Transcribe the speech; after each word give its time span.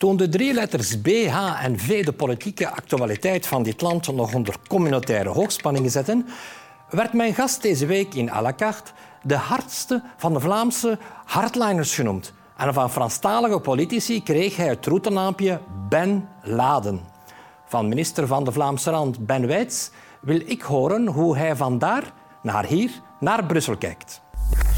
Toen 0.00 0.16
de 0.16 0.28
drie 0.28 0.54
letters 0.54 1.00
B, 1.00 1.06
H 1.06 1.64
en 1.64 1.78
V 1.78 2.04
de 2.04 2.12
politieke 2.12 2.68
actualiteit 2.68 3.46
van 3.46 3.62
dit 3.62 3.80
land 3.80 4.12
nog 4.12 4.34
onder 4.34 4.54
communautaire 4.68 5.28
hoogspanning 5.28 5.90
zetten, 5.90 6.26
werd 6.90 7.12
mijn 7.12 7.34
gast 7.34 7.62
deze 7.62 7.86
week 7.86 8.14
in 8.14 8.30
à 8.30 8.54
de 9.22 9.36
hardste 9.36 10.02
van 10.16 10.32
de 10.32 10.40
Vlaamse 10.40 10.98
hardliners 11.24 11.94
genoemd. 11.94 12.32
En 12.56 12.74
van 12.74 12.90
Franstalige 12.90 13.60
politici 13.60 14.22
kreeg 14.22 14.56
hij 14.56 14.68
het 14.68 14.86
roetenaampje 14.86 15.60
Ben 15.88 16.28
Laden. 16.42 17.00
Van 17.66 17.88
minister 17.88 18.26
van 18.26 18.44
de 18.44 18.52
Vlaamse 18.52 18.90
Rand 18.90 19.26
Ben 19.26 19.46
Wijts 19.46 19.90
wil 20.20 20.40
ik 20.44 20.62
horen 20.62 21.06
hoe 21.06 21.36
hij 21.36 21.56
vandaar 21.56 22.12
naar 22.42 22.64
hier, 22.64 22.90
naar 23.18 23.44
Brussel 23.44 23.76
kijkt. 23.76 24.20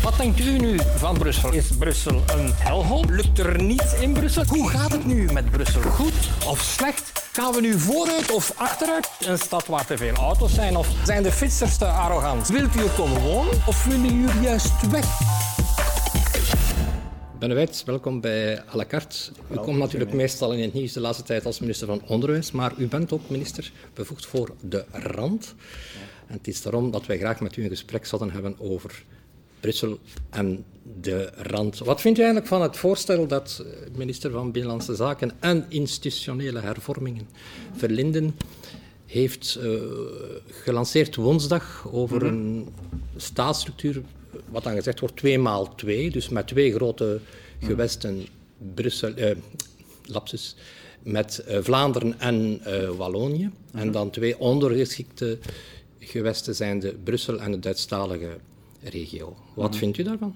Wat 0.02 0.16
denkt 0.16 0.40
u 0.40 0.58
nu 0.58 0.78
van 0.96 1.18
Brussel? 1.18 1.52
Is 1.52 1.76
Brussel 1.78 2.14
een 2.14 2.52
helhoop? 2.52 3.10
Lukt 3.10 3.38
er 3.38 3.62
niets 3.62 4.00
in 4.00 4.12
Brussel? 4.12 4.44
Hoe 4.44 4.68
gaat 4.68 4.92
het 4.92 5.06
nu 5.06 5.32
met 5.32 5.50
Brussel? 5.50 5.80
Goed 5.80 6.12
of 6.46 6.60
slecht? 6.60 7.12
Gaan 7.32 7.52
we 7.52 7.60
nu 7.60 7.78
vooruit 7.78 8.32
of 8.32 8.52
achteruit? 8.56 9.10
Een 9.26 9.38
stad 9.38 9.66
waar 9.66 9.86
te 9.86 9.96
veel 9.96 10.14
auto's 10.14 10.54
zijn? 10.54 10.76
Of 10.76 10.88
zijn 11.04 11.22
de 11.22 11.32
fietsers 11.32 11.76
te 11.76 11.86
arrogant? 11.86 12.48
Wilt 12.48 12.76
u 12.76 12.80
er 12.80 12.90
komen 12.90 13.20
wonen 13.20 13.52
of 13.66 13.84
willen 13.84 14.16
u 14.16 14.28
juist 14.40 14.90
weg? 14.90 15.06
Ben 17.38 17.54
Wijts, 17.54 17.84
welkom 17.84 18.20
bij 18.20 18.58
à 18.58 18.76
la 18.76 18.86
carte. 18.86 19.16
U 19.50 19.56
komt 19.56 19.78
natuurlijk 19.78 20.12
meestal 20.12 20.52
in 20.52 20.62
het 20.62 20.72
nieuws 20.72 20.92
de 20.92 21.00
laatste 21.00 21.24
tijd 21.24 21.46
als 21.46 21.60
minister 21.60 21.86
van 21.86 22.02
Onderwijs, 22.06 22.50
maar 22.50 22.72
u 22.76 22.86
bent 22.86 23.12
ook 23.12 23.30
minister 23.30 23.72
bevoegd 23.94 24.26
voor 24.26 24.54
de 24.60 24.84
rand. 24.90 25.54
En 26.26 26.36
het 26.36 26.48
is 26.48 26.62
daarom 26.62 26.90
dat 26.90 27.06
wij 27.06 27.18
graag 27.18 27.40
met 27.40 27.56
u 27.56 27.62
een 27.62 27.68
gesprek 27.68 28.06
zouden 28.06 28.30
hebben 28.30 28.54
over 28.58 29.04
Brussel 29.62 29.98
en 30.30 30.64
de 31.00 31.30
rand. 31.36 31.78
Wat 31.78 32.00
vindt 32.00 32.18
u 32.18 32.22
eigenlijk 32.22 32.52
van 32.52 32.62
het 32.62 32.76
voorstel 32.76 33.26
dat 33.26 33.64
minister 33.96 34.30
van 34.30 34.52
Binnenlandse 34.52 34.94
Zaken 34.94 35.30
en 35.40 35.66
institutionele 35.68 36.60
hervormingen 36.60 37.28
Verlinden 37.76 38.34
heeft 39.06 39.58
uh, 39.62 39.80
gelanceerd 40.46 41.16
woensdag 41.16 41.88
over 41.92 42.20
-hmm. 42.20 42.28
een 42.28 42.68
staatsstructuur, 43.16 44.02
wat 44.50 44.64
dan 44.64 44.74
gezegd 44.74 45.00
wordt 45.00 45.16
2 45.16 45.38
maal 45.38 45.74
2, 45.74 46.10
dus 46.10 46.28
met 46.28 46.46
twee 46.46 46.72
grote 46.72 47.20
gewesten, 47.60 48.26
Brussel, 48.74 49.12
uh, 49.18 49.30
lapsus, 50.04 50.56
met 51.02 51.44
uh, 51.48 51.58
Vlaanderen 51.60 52.20
en 52.20 52.60
Wallonië, 52.96 53.50
en 53.72 53.90
dan 53.90 54.10
twee 54.10 54.38
ondergeschikte 54.38 55.38
gewesten 55.98 56.54
zijn 56.54 56.80
de 56.80 56.94
Brussel 57.04 57.40
en 57.40 57.50
de 57.50 57.58
Duitsstalige 57.58 58.36
regio. 58.82 59.36
Wat 59.54 59.76
vindt 59.76 59.98
u 59.98 60.02
daarvan? 60.02 60.34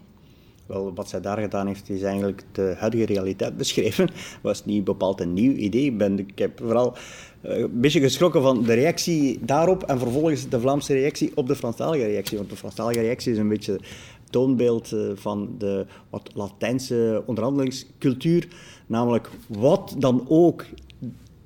Wel, 0.66 0.94
wat 0.94 1.08
zij 1.08 1.20
daar 1.20 1.38
gedaan 1.38 1.66
heeft, 1.66 1.90
is 1.90 2.02
eigenlijk 2.02 2.42
de 2.52 2.74
huidige 2.78 3.06
realiteit 3.06 3.56
beschreven. 3.56 4.08
was 4.42 4.64
niet 4.64 4.84
bepaald 4.84 5.20
een 5.20 5.32
nieuw 5.32 5.52
idee. 5.52 5.84
Ik, 5.84 5.98
ben, 5.98 6.18
ik 6.18 6.38
heb 6.38 6.58
vooral 6.58 6.96
uh, 7.42 7.58
een 7.58 7.80
beetje 7.80 8.00
geschrokken 8.00 8.42
van 8.42 8.62
de 8.62 8.74
reactie 8.74 9.38
daarop 9.44 9.82
en 9.82 9.98
vervolgens 9.98 10.48
de 10.48 10.60
Vlaamse 10.60 10.92
reactie 10.92 11.32
op 11.34 11.46
de 11.46 11.56
Franstalige 11.56 12.06
reactie. 12.06 12.36
Want 12.38 12.50
de 12.50 12.56
Franstalige 12.56 13.00
reactie 13.00 13.32
is 13.32 13.38
een 13.38 13.48
beetje 13.48 13.80
toonbeeld 14.30 14.92
uh, 14.92 15.10
van 15.14 15.54
de 15.58 15.86
wat 16.10 16.30
Latijnse 16.34 17.22
onderhandelingscultuur. 17.26 18.48
Namelijk 18.86 19.30
wat 19.48 19.94
dan 19.98 20.24
ook 20.28 20.64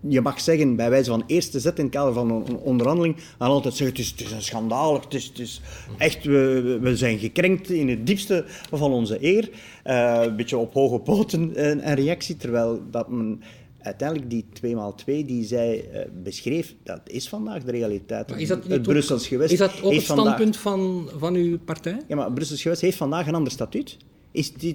je 0.08 0.20
mag 0.20 0.40
zeggen, 0.40 0.76
bij 0.76 0.90
wijze 0.90 1.10
van 1.10 1.22
eerste 1.26 1.60
zet 1.60 1.78
in 1.78 1.84
het 1.84 1.94
kader 1.94 2.12
van 2.12 2.30
een 2.30 2.56
onderhandeling, 2.56 3.16
dan 3.38 3.48
altijd 3.48 3.74
zeggen, 3.74 3.96
het 3.96 4.04
is, 4.04 4.10
het 4.10 4.20
is 4.20 4.30
een 4.30 4.42
schandaal, 4.42 5.00
het 5.00 5.14
is, 5.14 5.26
het 5.26 5.38
is 5.38 5.60
echt, 5.98 6.24
we, 6.24 6.78
we 6.80 6.96
zijn 6.96 7.18
gekrenkt 7.18 7.70
in 7.70 7.88
het 7.88 8.06
diepste 8.06 8.44
van 8.70 8.92
onze 8.92 9.24
eer. 9.24 9.50
Uh, 9.84 10.20
een 10.22 10.36
beetje 10.36 10.56
op 10.56 10.72
hoge 10.72 10.98
poten 10.98 11.70
een, 11.70 11.88
een, 11.88 11.94
reactie, 11.94 12.36
terwijl 12.36 12.82
dat 12.90 13.08
men 13.08 13.42
uiteindelijk 13.78 14.30
die 14.30 14.44
2x2 14.62 15.04
die 15.04 15.44
zij 15.44 15.88
uh, 15.92 16.00
beschreef, 16.22 16.74
dat 16.82 17.00
is 17.04 17.28
vandaag 17.28 17.62
de 17.62 17.70
realiteit. 17.70 18.28
Maar 18.28 18.40
is 18.40 18.48
dat 18.48 18.62
niet 18.62 18.72
het 18.72 18.82
Brussels 18.82 19.26
gewest. 19.26 19.52
Is 19.52 19.58
dat 19.58 19.82
ook 19.82 19.92
het 19.92 20.02
standpunt 20.02 20.56
van, 20.56 21.10
van 21.16 21.34
uw 21.34 21.58
partij? 21.58 22.00
Ja, 22.08 22.16
maar 22.16 22.32
Brussels 22.32 22.62
gewest 22.62 22.80
heeft 22.80 22.96
vandaag 22.96 23.26
een 23.26 23.34
ander 23.34 23.52
statuut 23.52 23.96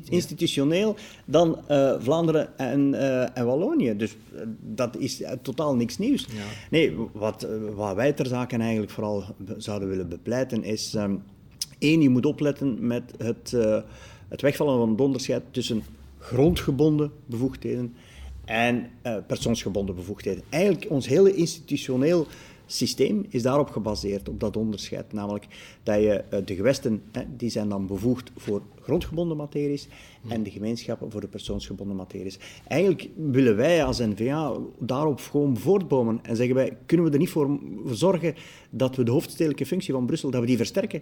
institutioneel 0.09 0.95
dan 1.25 1.59
uh, 1.71 1.95
Vlaanderen 1.99 2.57
en, 2.57 2.93
uh, 2.93 3.38
en 3.38 3.45
Wallonië. 3.45 3.95
Dus 3.97 4.16
uh, 4.33 4.41
dat 4.61 4.97
is 4.97 5.23
totaal 5.41 5.75
niks 5.75 5.97
nieuws. 5.97 6.25
Ja. 6.29 6.41
Nee, 6.69 6.95
wat, 7.13 7.47
wat 7.75 7.95
wij 7.95 8.13
ter 8.13 8.25
zake 8.25 8.57
eigenlijk 8.57 8.91
vooral 8.91 9.23
zouden 9.57 9.89
willen 9.89 10.09
bepleiten 10.09 10.63
is... 10.63 10.93
Um, 10.93 11.23
één, 11.79 12.01
je 12.01 12.09
moet 12.09 12.25
opletten 12.25 12.88
met 12.88 13.13
het, 13.17 13.51
het 14.27 14.41
wegvallen 14.41 14.77
van 14.77 14.89
het 14.89 15.01
onderscheid 15.01 15.43
tussen 15.51 15.83
grondgebonden 16.19 17.11
bevoegdheden 17.25 17.93
en 18.45 18.89
persoonsgebonden 19.27 19.95
bevoegdheden. 19.95 20.43
Eigenlijk 20.49 20.91
ons 20.91 21.07
hele 21.07 21.35
institutioneel 21.35 22.27
systeem 22.65 23.25
is 23.29 23.41
daarop 23.41 23.69
gebaseerd, 23.69 24.29
op 24.29 24.39
dat 24.39 24.57
onderscheid. 24.57 25.13
Namelijk 25.13 25.47
dat 25.83 26.01
je 26.01 26.23
de 26.45 26.55
gewesten, 26.55 27.03
die 27.37 27.49
zijn 27.49 27.69
dan 27.69 27.87
bevoegd 27.87 28.31
voor 28.35 28.61
grondgebonden 28.81 29.37
materies 29.37 29.87
en 30.27 30.43
de 30.43 30.51
gemeenschappen 30.51 31.11
voor 31.11 31.21
de 31.21 31.27
persoonsgebonden 31.27 31.95
materies. 31.95 32.39
Eigenlijk 32.67 33.09
willen 33.15 33.55
wij 33.55 33.83
als 33.83 33.99
NVA 33.99 34.53
daarop 34.79 35.19
gewoon 35.19 35.57
voortbomen 35.57 36.19
en 36.21 36.35
zeggen 36.35 36.55
wij, 36.55 36.77
kunnen 36.85 37.05
we 37.05 37.11
er 37.11 37.19
niet 37.19 37.29
voor 37.29 37.59
zorgen 37.85 38.35
dat 38.69 38.95
we 38.95 39.03
de 39.03 39.11
hoofdstedelijke 39.11 39.65
functie 39.65 39.93
van 39.93 40.05
Brussel, 40.05 40.31
dat 40.31 40.41
we 40.41 40.47
die 40.47 40.57
versterken? 40.57 41.01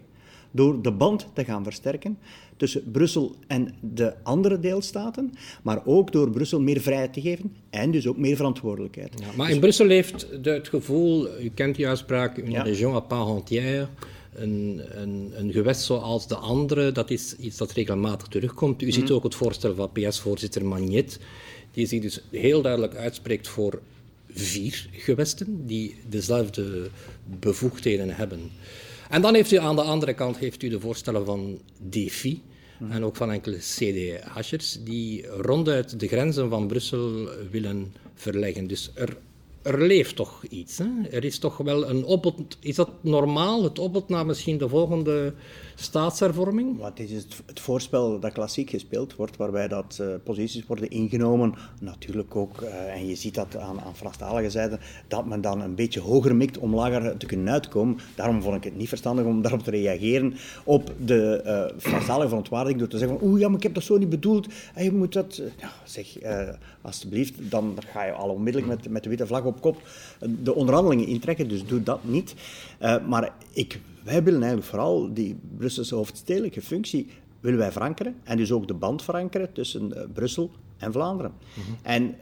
Door 0.53 0.81
de 0.81 0.91
band 0.91 1.28
te 1.34 1.44
gaan 1.44 1.64
versterken 1.64 2.18
tussen 2.58 2.91
Brussel 2.91 3.36
en 3.47 3.75
de 3.81 4.14
andere 4.24 4.59
deelstaten, 4.59 5.34
maar 5.64 5.86
ook 5.86 6.12
door 6.12 6.30
Brussel 6.30 6.62
meer 6.62 6.81
vrijheid 6.81 7.14
te 7.14 7.22
geven 7.22 7.53
en 7.69 7.91
dus 7.91 8.08
ook 8.08 8.18
meer 8.18 8.36
verantwoordelijkheid. 8.36 9.14
Ja, 9.19 9.28
maar 9.36 9.50
in 9.50 9.59
Brussel 9.59 9.88
heeft 9.88 10.28
het 10.41 10.68
gevoel, 10.68 11.41
u 11.41 11.52
kent 11.53 11.75
die 11.75 11.88
uitspraak, 11.88 12.38
een 12.38 12.52
ja. 12.52 12.62
région 12.62 12.96
à 12.96 13.00
part 13.00 13.30
entière, 13.38 13.88
een, 14.36 14.81
een, 14.91 15.31
een, 15.36 15.52
gewest 15.52 15.81
zoals 15.81 16.28
de 16.28 16.36
andere, 16.36 16.91
dat 16.91 17.09
is 17.09 17.35
iets 17.35 17.58
dat 17.58 17.72
regelmatig 17.72 18.28
terugkomt. 18.28 18.81
U 18.81 18.85
mm 18.85 18.91
-hmm. 18.91 19.00
ziet 19.00 19.12
ook 19.12 19.24
het 19.24 19.35
voorstel 19.35 19.75
van 19.75 19.91
PS-voorzitter 19.91 20.66
Magnet, 20.66 21.20
die 21.72 21.85
zich 21.85 22.02
dus 22.02 22.24
heel 22.31 22.62
duidelijk 22.62 22.96
uitspreekt 22.96 23.47
voor 23.47 23.81
vier 24.34 24.88
gewesten 24.91 25.66
die 25.66 25.96
dezelfde 26.09 26.90
bevoegdheden 27.40 28.09
hebben. 28.09 28.52
En 29.13 29.22
dan 29.22 29.34
heeft 29.34 29.51
u 29.51 29.57
aan 29.57 29.75
de 29.75 29.81
andere 29.81 30.13
kant 30.13 30.38
heeft 30.38 30.63
u 30.63 30.69
de 30.69 30.79
voorstellen 30.79 31.25
van 31.25 31.59
DEFI 31.81 32.41
en 32.90 33.03
ook 33.03 33.16
van 33.16 33.31
enkele 33.31 33.57
CDH'ers 33.57 34.78
die 34.84 35.28
ronduit 35.28 36.00
de 36.00 36.07
grenzen 36.07 36.50
van 36.50 36.68
Brussel 36.68 37.29
willen 37.52 37.94
verleggen. 38.13 38.68
Dus 38.68 38.91
er 38.94 39.18
er 39.63 39.81
leeft 39.81 40.16
toch 40.16 40.44
iets. 40.50 40.78
Hè? 40.78 40.85
Er 41.12 41.24
is 41.24 41.40
toch 41.40 41.57
wel 41.57 41.90
een 41.90 42.06
opbod. 42.06 42.57
Is 42.59 42.75
dat 42.75 42.90
normaal, 43.01 43.63
het 43.63 43.79
opbod 43.79 44.09
naar 44.09 44.25
misschien 44.25 44.57
de 44.57 44.69
volgende 44.69 45.34
staatshervorming? 45.75 46.78
Wat 46.78 47.00
is 47.00 47.12
het, 47.12 47.59
voorspel 47.59 48.19
dat 48.19 48.31
klassiek 48.31 48.69
gespeeld 48.69 49.16
wordt, 49.16 49.38
waarbij 49.38 49.68
dat 49.68 49.97
uh, 50.02 50.07
posities 50.23 50.66
worden 50.66 50.90
ingenomen. 50.90 51.53
Natuurlijk 51.79 52.35
ook, 52.35 52.62
uh, 52.62 52.94
en 52.94 53.07
je 53.07 53.16
ziet 53.16 53.35
dat 53.35 53.57
aan, 53.57 53.81
aan 53.81 53.96
Franstalige 53.96 54.50
zijde, 54.50 54.79
dat 55.07 55.25
men 55.25 55.41
dan 55.41 55.62
een 55.62 55.75
beetje 55.75 56.00
hoger 56.00 56.35
mikt 56.35 56.57
om 56.57 56.75
lager 56.75 57.18
te 57.18 57.25
kunnen 57.25 57.53
uitkomen. 57.53 57.97
Daarom 58.16 58.41
vond 58.41 58.56
ik 58.56 58.63
het 58.63 58.78
niet 58.78 58.90
verstandig 58.90 59.25
om 59.25 59.41
daarop 59.41 59.63
te 59.63 59.72
reageren 59.72 60.34
op 60.63 60.91
de 61.06 61.41
uh, 61.46 61.79
Franstalige 61.79 62.28
verontwaardiging 62.28 62.79
door 62.79 62.90
te 62.90 62.97
zeggen 62.97 63.18
oeh, 63.22 63.40
ja, 63.40 63.47
maar 63.47 63.57
ik 63.57 63.63
heb 63.63 63.73
dat 63.73 63.84
zo 63.84 63.97
niet 63.97 64.09
bedoeld. 64.09 64.47
En 64.73 64.84
je 64.84 64.91
moet 64.91 65.13
dat... 65.13 65.41
Ja, 65.59 65.72
zeg, 65.84 66.07
alsjeblieft, 66.81 67.52
dan 67.52 67.78
ga 67.85 68.03
je 68.03 68.12
al 68.12 68.29
onmiddellijk 68.29 68.72
met, 68.72 68.90
met 68.90 69.03
de 69.03 69.09
witte 69.09 69.28
vlag 69.28 69.44
op 69.44 69.53
kop 69.59 69.81
de 70.44 70.53
onderhandelingen 70.56 71.08
intrekken, 71.08 71.47
dus 71.47 71.66
doe 71.66 71.84
dat 71.84 72.03
niet. 72.03 72.36
maar 73.08 73.34
ik 73.52 73.80
wij 74.03 74.24
willen 74.24 74.41
eigenlijk 74.41 74.69
vooral 74.69 75.14
die 75.14 75.36
Brusselse 75.58 75.96
hoofdstedelijke 75.96 76.62
functie 76.62 77.08
willen 77.40 77.59
wij 77.59 77.72
verankeren 77.72 78.16
en 78.24 78.38
dus 78.38 78.52
ook 78.52 78.68
de 78.68 78.74
band 78.74 79.03
verankeren 79.03 79.53
tussen 79.53 79.91
uh, 79.94 80.03
Brussel 80.14 80.52
en 80.78 80.91
Vlaanderen. 80.91 81.31
Mm 81.31 81.64
-hmm. 81.64 81.78
En 81.81 82.03
uh, 82.03 82.14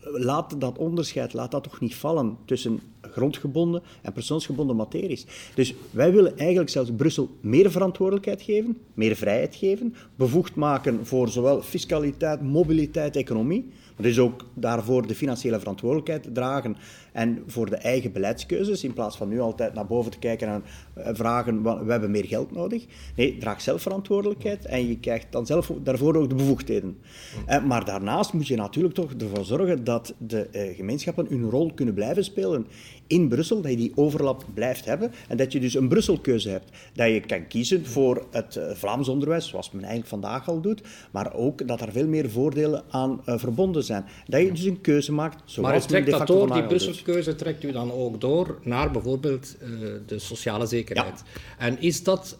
laat 0.00 0.60
dat 0.60 0.78
onderscheid, 0.78 1.32
laat 1.32 1.50
dat 1.50 1.62
toch 1.62 1.80
niet 1.80 1.94
vallen 1.94 2.36
tussen 2.44 2.80
grondgebonden 3.12 3.82
en 4.02 4.12
persoonsgebonden 4.12 4.76
materies. 4.76 5.26
Dus 5.54 5.74
wij 5.90 6.12
willen 6.12 6.38
eigenlijk 6.38 6.70
zelfs 6.70 6.90
Brussel 6.96 7.28
meer 7.40 7.70
verantwoordelijkheid 7.70 8.42
geven, 8.42 8.78
meer 8.94 9.16
vrijheid 9.16 9.54
geven, 9.54 9.94
bevoegd 10.16 10.54
maken 10.54 11.06
voor 11.06 11.28
zowel 11.28 11.62
fiscaliteit, 11.62 12.42
mobiliteit, 12.42 13.16
economie, 13.16 13.64
maar 13.96 14.06
dus 14.06 14.18
ook 14.18 14.44
daarvoor 14.54 15.06
de 15.06 15.14
financiële 15.14 15.58
verantwoordelijkheid 15.58 16.34
dragen 16.34 16.76
en 17.12 17.42
voor 17.46 17.70
de 17.70 17.76
eigen 17.76 18.12
beleidskeuzes, 18.12 18.84
in 18.84 18.92
plaats 18.92 19.16
van 19.16 19.28
nu 19.28 19.40
altijd 19.40 19.74
naar 19.74 19.86
boven 19.86 20.10
te 20.10 20.18
kijken 20.18 20.48
en 20.48 20.62
eh, 20.94 21.14
vragen, 21.14 21.62
we 21.62 21.90
hebben 21.90 22.10
meer 22.10 22.24
geld 22.24 22.52
nodig. 22.52 22.84
Nee, 23.16 23.38
draag 23.38 23.60
zelf 23.60 23.82
verantwoordelijkheid 23.82 24.64
en 24.64 24.88
je 24.88 24.98
krijgt 24.98 25.26
dan 25.30 25.46
zelf 25.46 25.72
daarvoor 25.82 26.16
ook 26.16 26.28
de 26.28 26.34
bevoegdheden. 26.34 26.98
Eh, 27.46 27.64
maar 27.64 27.84
daarnaast 27.84 28.32
moet 28.32 28.46
je 28.46 28.56
natuurlijk 28.56 28.94
toch 28.94 29.12
ervoor 29.18 29.44
zorgen 29.44 29.84
dat 29.84 30.14
de 30.18 30.48
eh, 30.48 30.76
gemeenschappen 30.76 31.26
hun 31.28 31.50
rol 31.50 31.72
kunnen 31.74 31.94
blijven 31.94 32.24
spelen 32.24 32.66
in 33.06 33.28
Brussel, 33.28 33.60
dat 33.60 33.70
je 33.70 33.76
die 33.76 33.92
overlap 33.94 34.44
blijft 34.54 34.84
hebben 34.84 35.12
en 35.28 35.36
dat 35.36 35.52
je 35.52 35.60
dus 35.60 35.74
een 35.74 35.88
Brusselkeuze 35.88 36.48
hebt. 36.48 36.70
Dat 36.92 37.08
je 37.08 37.20
kan 37.20 37.46
kiezen 37.46 37.86
voor 37.86 38.26
het 38.30 38.60
Vlaams 38.72 39.08
onderwijs, 39.08 39.48
zoals 39.48 39.70
men 39.70 39.80
eigenlijk 39.80 40.08
vandaag 40.08 40.48
al 40.48 40.60
doet, 40.60 40.82
maar 41.10 41.34
ook 41.34 41.68
dat 41.68 41.80
er 41.80 41.92
veel 41.92 42.06
meer 42.06 42.30
voordelen 42.30 42.84
aan 42.90 43.20
verbonden 43.24 43.84
zijn. 43.84 44.04
Dat 44.26 44.40
je 44.40 44.52
dus 44.52 44.64
een 44.64 44.80
keuze 44.80 45.12
maakt. 45.12 45.42
Zoals 45.44 45.70
maar 45.70 45.86
trekt 45.86 46.10
dat 46.10 46.26
door, 46.26 46.52
die 46.52 46.66
Brusselkeuze 46.66 47.34
trekt 47.34 47.64
u 47.64 47.72
dan 47.72 47.92
ook 47.92 48.20
door 48.20 48.58
naar 48.62 48.90
bijvoorbeeld 48.90 49.56
uh, 49.62 49.68
de 50.06 50.18
sociale 50.18 50.66
zekerheid. 50.66 51.22
En 51.58 51.80
is 51.80 52.02
dat 52.02 52.38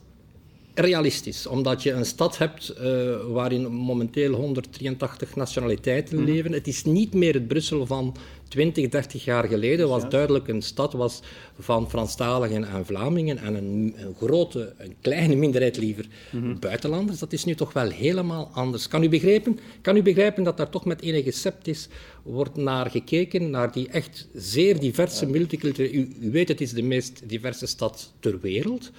realistisch, 0.74 1.46
omdat 1.46 1.82
je 1.82 1.92
een 1.92 2.04
stad 2.04 2.38
hebt 2.38 2.74
uh, 2.80 3.16
waarin 3.28 3.72
momenteel 3.72 4.32
183 4.32 5.36
nationaliteiten 5.36 6.16
mhm. 6.16 6.24
leven. 6.24 6.52
Het 6.52 6.66
is 6.66 6.84
niet 6.84 7.14
meer 7.14 7.34
het 7.34 7.48
Brussel 7.48 7.86
van 7.86 8.16
20, 8.48 8.88
30 8.88 9.24
jaar 9.24 9.44
geleden, 9.44 9.88
was 9.88 10.08
duidelijk 10.08 10.48
een 10.48 10.62
stad 10.62 10.92
was 10.92 11.20
van 11.58 11.90
Franstaligen 11.90 12.64
en 12.64 12.86
Vlamingen 12.86 13.38
en 13.38 13.54
een, 13.54 13.94
een 13.96 14.14
grote, 14.14 14.74
een 14.78 14.96
kleine 15.00 15.34
minderheid 15.34 15.76
liever 15.76 16.06
mhm. 16.32 16.58
buitenlanders. 16.58 17.18
Dat 17.18 17.32
is 17.32 17.44
nu 17.44 17.54
toch 17.54 17.72
wel 17.72 17.88
helemaal 17.88 18.50
anders. 18.52 18.88
Kan 18.88 19.02
u, 19.02 19.08
begrijpen, 19.08 19.58
kan 19.80 19.96
u 19.96 20.02
begrijpen 20.02 20.44
dat 20.44 20.56
daar 20.56 20.70
toch 20.70 20.84
met 20.84 21.02
enige 21.02 21.30
sceptisch 21.30 21.88
wordt 22.22 22.56
naar 22.56 22.90
gekeken, 22.90 23.50
naar 23.50 23.72
die 23.72 23.88
echt 23.88 24.28
zeer 24.34 24.80
diverse 24.80 25.26
multiculturele... 25.26 25.94
U, 25.94 26.16
u 26.20 26.30
weet, 26.30 26.48
het 26.48 26.60
is 26.60 26.72
de 26.72 26.82
meest 26.82 27.22
diverse 27.28 27.66
stad 27.66 28.12
ter 28.20 28.40
wereld 28.40 28.90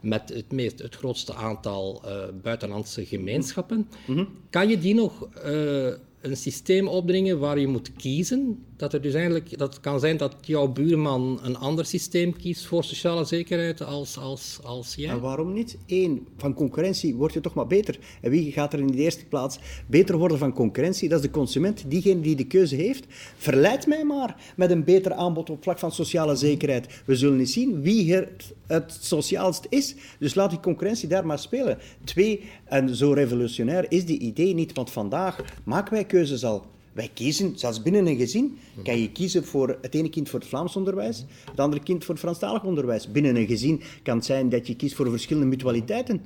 met 0.00 0.28
het, 0.34 0.52
meest, 0.52 0.78
het 0.78 0.96
grootste 0.96 1.34
aantal 1.34 2.02
uh, 2.04 2.24
buitenlandse 2.42 3.06
gemeenschappen. 3.06 3.88
Mhm. 4.06 4.24
Kan 4.50 4.68
je 4.68 4.78
die 4.78 4.94
nog 4.94 5.28
uh, 5.46 5.92
een 6.20 6.36
systeem 6.36 6.88
opdringen 6.88 7.38
waar 7.38 7.58
je 7.58 7.66
moet 7.66 7.92
kiezen. 7.92 8.64
Dat 8.76 8.92
er 8.92 9.00
dus 9.00 9.14
eigenlijk, 9.14 9.58
dat 9.58 9.80
kan 9.80 10.00
zijn 10.00 10.16
dat 10.16 10.36
jouw 10.40 10.68
buurman 10.68 11.40
een 11.42 11.56
ander 11.56 11.86
systeem 11.86 12.36
kiest 12.36 12.66
voor 12.66 12.84
sociale 12.84 13.24
zekerheid 13.24 13.82
als, 13.82 14.18
als, 14.18 14.58
als 14.62 14.94
jij. 14.94 15.10
En 15.10 15.20
waarom 15.20 15.52
niet? 15.52 15.78
Eén, 15.86 16.26
van 16.36 16.54
concurrentie 16.54 17.14
word 17.14 17.32
je 17.32 17.40
toch 17.40 17.54
maar 17.54 17.66
beter. 17.66 17.98
En 18.20 18.30
wie 18.30 18.52
gaat 18.52 18.72
er 18.72 18.78
in 18.78 18.86
de 18.86 18.96
eerste 18.96 19.24
plaats 19.24 19.58
beter 19.86 20.18
worden 20.18 20.38
van 20.38 20.52
concurrentie? 20.52 21.08
Dat 21.08 21.18
is 21.18 21.24
de 21.24 21.30
consument, 21.30 21.84
diegene 21.90 22.20
die 22.20 22.36
de 22.36 22.46
keuze 22.46 22.74
heeft. 22.74 23.04
Verleid 23.36 23.86
mij 23.86 24.04
maar 24.04 24.36
met 24.56 24.70
een 24.70 24.84
beter 24.84 25.12
aanbod 25.12 25.50
op 25.50 25.62
vlak 25.62 25.78
van 25.78 25.92
sociale 25.92 26.36
zekerheid. 26.36 27.02
We 27.04 27.16
zullen 27.16 27.38
eens 27.38 27.52
zien 27.52 27.82
wie 27.82 28.14
het, 28.14 28.54
het 28.66 28.98
sociaalst 29.00 29.66
is. 29.68 29.94
Dus 30.18 30.34
laat 30.34 30.50
die 30.50 30.60
concurrentie 30.60 31.08
daar 31.08 31.26
maar 31.26 31.38
spelen. 31.38 31.78
Twee, 32.04 32.42
en 32.64 32.96
zo 32.96 33.12
revolutionair 33.12 33.86
is 33.88 34.06
die 34.06 34.18
idee 34.18 34.54
niet, 34.54 34.72
want 34.72 34.90
vandaag 34.90 35.44
maken 35.64 35.92
wij 35.92 36.04
keuzes 36.04 36.44
al. 36.44 36.74
Wij 36.96 37.10
kiezen, 37.14 37.58
zelfs 37.58 37.82
binnen 37.82 38.06
een 38.06 38.16
gezin, 38.16 38.58
kan 38.82 39.00
je 39.00 39.12
kiezen 39.12 39.44
voor 39.44 39.78
het 39.82 39.94
ene 39.94 40.08
kind 40.08 40.28
voor 40.28 40.38
het 40.38 40.48
Vlaams 40.48 40.76
onderwijs, 40.76 41.24
het 41.50 41.60
andere 41.60 41.82
kind 41.82 42.04
voor 42.04 42.14
het 42.14 42.22
Franstalig 42.22 42.64
onderwijs. 42.64 43.10
Binnen 43.10 43.36
een 43.36 43.46
gezin 43.46 43.82
kan 44.02 44.16
het 44.16 44.24
zijn 44.24 44.48
dat 44.48 44.66
je 44.66 44.76
kiest 44.76 44.94
voor 44.94 45.10
verschillende 45.10 45.48
mutualiteiten. 45.48 46.20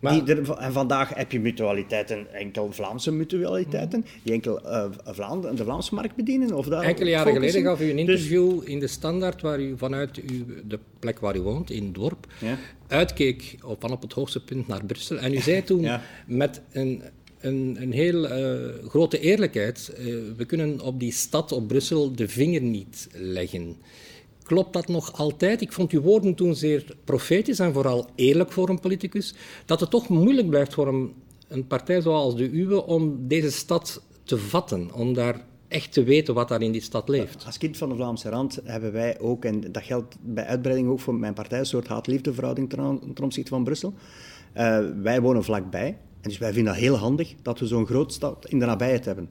Maar, 0.00 0.28
er, 0.28 0.50
en 0.50 0.72
vandaag 0.72 1.14
heb 1.14 1.32
je 1.32 1.40
mutualiteiten, 1.40 2.34
enkel 2.34 2.72
Vlaamse 2.72 3.12
mutualiteiten, 3.12 4.04
die 4.22 4.32
enkel 4.32 4.60
uh, 4.64 4.84
de 5.54 5.64
Vlaamse 5.64 5.94
markt 5.94 6.16
bedienen. 6.16 6.52
Of 6.52 6.66
daar 6.66 6.82
Enkele 6.82 7.10
jaren 7.10 7.32
geleden 7.32 7.62
gaf 7.62 7.80
u 7.80 7.90
een 7.90 7.96
dus- 7.96 8.00
interview 8.00 8.60
in 8.64 8.78
de 8.78 8.86
Standaard, 8.86 9.42
waar 9.42 9.60
u 9.60 9.74
vanuit 9.78 10.16
uw, 10.16 10.44
de 10.68 10.78
plek 10.98 11.18
waar 11.18 11.36
u 11.36 11.40
woont, 11.40 11.70
in 11.70 11.84
het 11.84 11.94
dorp, 11.94 12.26
ja. 12.40 12.58
uitkeek 12.88 13.56
op, 13.64 13.80
van 13.80 13.92
op 13.92 14.02
het 14.02 14.12
hoogste 14.12 14.44
punt 14.44 14.66
naar 14.66 14.84
Brussel. 14.84 15.18
En 15.18 15.32
u 15.32 15.40
zei 15.50 15.62
toen 15.62 15.88
met 16.26 16.62
een 16.72 17.02
een, 17.40 17.76
een 17.80 17.92
heel 17.92 18.24
uh, 18.24 18.88
grote 18.88 19.18
eerlijkheid. 19.18 19.92
Uh, 19.98 20.04
we 20.36 20.44
kunnen 20.44 20.80
op 20.80 21.00
die 21.00 21.12
stad, 21.12 21.52
op 21.52 21.68
Brussel, 21.68 22.12
de 22.12 22.28
vinger 22.28 22.62
niet 22.62 23.08
leggen. 23.12 23.76
Klopt 24.42 24.72
dat 24.72 24.88
nog 24.88 25.12
altijd? 25.12 25.60
Ik 25.60 25.72
vond 25.72 25.92
uw 25.92 26.00
woorden 26.00 26.34
toen 26.34 26.54
zeer 26.54 26.96
profetisch 27.04 27.58
en 27.58 27.72
vooral 27.72 28.06
eerlijk 28.14 28.52
voor 28.52 28.68
een 28.68 28.80
politicus. 28.80 29.34
Dat 29.64 29.80
het 29.80 29.90
toch 29.90 30.08
moeilijk 30.08 30.48
blijft 30.48 30.74
voor 30.74 30.88
een, 30.88 31.12
een 31.48 31.66
partij 31.66 32.00
zoals 32.00 32.36
de 32.36 32.50
uwe 32.50 32.86
om 32.86 33.28
deze 33.28 33.50
stad 33.50 34.02
te 34.22 34.38
vatten, 34.38 34.92
om 34.94 35.14
daar 35.14 35.44
echt 35.68 35.92
te 35.92 36.02
weten 36.02 36.34
wat 36.34 36.48
daar 36.48 36.62
in 36.62 36.72
die 36.72 36.80
stad 36.80 37.08
leeft. 37.08 37.46
Als 37.46 37.58
kind 37.58 37.76
van 37.76 37.88
de 37.88 37.94
Vlaamse 37.94 38.28
rand 38.28 38.60
hebben 38.64 38.92
wij 38.92 39.20
ook, 39.20 39.44
en 39.44 39.72
dat 39.72 39.82
geldt 39.82 40.16
bij 40.20 40.44
uitbreiding 40.44 40.88
ook 40.88 41.00
voor 41.00 41.14
mijn 41.14 41.34
partij, 41.34 41.58
een 41.58 41.66
soort 41.66 41.88
haat-liefdeverhouding 41.88 42.68
ten 42.68 43.24
opzichte 43.24 43.50
van 43.50 43.64
Brussel. 43.64 43.94
Uh, 44.56 44.78
wij 45.02 45.20
wonen 45.20 45.44
vlakbij 45.44 45.96
dus 46.28 46.38
wij 46.38 46.52
vinden 46.52 46.72
dat 46.72 46.82
heel 46.82 46.96
handig 46.96 47.34
dat 47.42 47.58
we 47.58 47.66
zo'n 47.66 47.86
groot 47.86 48.12
stad 48.12 48.46
in 48.48 48.58
de 48.58 48.66
nabijheid 48.66 49.04
hebben. 49.04 49.30